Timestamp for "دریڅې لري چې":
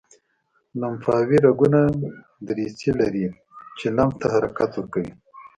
2.47-3.85